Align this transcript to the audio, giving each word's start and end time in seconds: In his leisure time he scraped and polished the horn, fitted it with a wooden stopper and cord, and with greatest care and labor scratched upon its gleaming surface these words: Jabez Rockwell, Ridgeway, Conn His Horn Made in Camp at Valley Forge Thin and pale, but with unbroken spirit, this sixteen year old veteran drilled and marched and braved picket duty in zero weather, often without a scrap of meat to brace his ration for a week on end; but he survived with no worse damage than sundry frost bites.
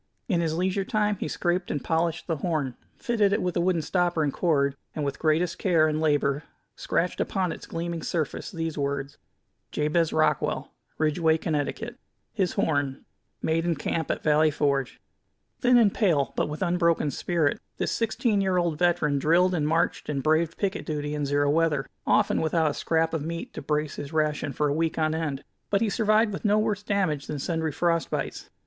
In 0.27 0.41
his 0.41 0.55
leisure 0.55 0.83
time 0.83 1.15
he 1.17 1.27
scraped 1.27 1.69
and 1.69 1.83
polished 1.83 2.25
the 2.25 2.37
horn, 2.37 2.75
fitted 2.97 3.33
it 3.33 3.39
with 3.43 3.55
a 3.55 3.61
wooden 3.61 3.83
stopper 3.83 4.23
and 4.23 4.33
cord, 4.33 4.75
and 4.95 5.05
with 5.05 5.19
greatest 5.19 5.59
care 5.59 5.87
and 5.87 6.01
labor 6.01 6.43
scratched 6.75 7.21
upon 7.21 7.51
its 7.51 7.67
gleaming 7.67 8.01
surface 8.01 8.49
these 8.49 8.79
words: 8.79 9.19
Jabez 9.71 10.11
Rockwell, 10.11 10.71
Ridgeway, 10.97 11.37
Conn 11.37 11.67
His 12.33 12.53
Horn 12.53 13.05
Made 13.43 13.63
in 13.63 13.75
Camp 13.75 14.09
at 14.09 14.23
Valley 14.23 14.49
Forge 14.49 14.99
Thin 15.59 15.77
and 15.77 15.93
pale, 15.93 16.33
but 16.35 16.49
with 16.49 16.63
unbroken 16.63 17.11
spirit, 17.11 17.59
this 17.77 17.91
sixteen 17.91 18.41
year 18.41 18.57
old 18.57 18.79
veteran 18.79 19.19
drilled 19.19 19.53
and 19.53 19.67
marched 19.67 20.09
and 20.09 20.23
braved 20.23 20.57
picket 20.57 20.83
duty 20.83 21.13
in 21.13 21.27
zero 21.27 21.47
weather, 21.51 21.85
often 22.07 22.41
without 22.41 22.71
a 22.71 22.73
scrap 22.73 23.13
of 23.13 23.21
meat 23.23 23.53
to 23.53 23.61
brace 23.61 23.97
his 23.97 24.11
ration 24.11 24.51
for 24.51 24.67
a 24.67 24.73
week 24.73 24.97
on 24.97 25.13
end; 25.13 25.43
but 25.69 25.79
he 25.79 25.91
survived 25.91 26.33
with 26.33 26.43
no 26.43 26.57
worse 26.57 26.81
damage 26.81 27.27
than 27.27 27.37
sundry 27.37 27.71
frost 27.71 28.09
bites. 28.09 28.49